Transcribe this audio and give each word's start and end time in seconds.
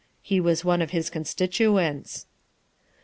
He 0.23 0.39
was 0.39 0.65
one 0.65 0.81
of 0.81 0.89
his 0.89 1.11
constituents." 1.11 2.25